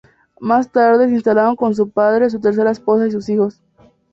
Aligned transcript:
Más 0.39 0.71
tarde, 0.71 1.05
se 1.07 1.13
instalaron 1.13 1.55
con 1.55 1.75
su 1.75 1.91
padre, 1.91 2.27
su 2.31 2.39
tercera 2.41 2.71
esposa 2.71 3.05
y 3.05 3.11
sus 3.11 3.29
hijos. 3.29 3.61